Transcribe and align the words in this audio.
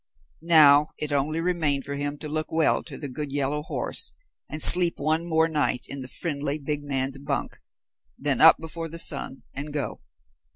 Now 0.41 0.87
it 0.97 1.11
only 1.11 1.39
remained 1.41 1.83
for 1.85 1.93
him 1.93 2.17
to 2.17 2.27
look 2.27 2.51
well 2.51 2.81
to 2.81 2.97
the 2.97 3.07
good 3.07 3.31
yellow 3.31 3.61
horse 3.61 4.11
and 4.49 4.59
sleep 4.59 4.95
one 4.97 5.29
more 5.29 5.47
night 5.47 5.85
in 5.87 6.01
the 6.01 6.07
friendly 6.07 6.57
big 6.57 6.81
man's 6.83 7.19
bunk, 7.19 7.59
then 8.17 8.41
up 8.41 8.57
before 8.57 8.89
the 8.89 8.97
sun 8.97 9.43
and 9.53 9.71
go. 9.71 10.01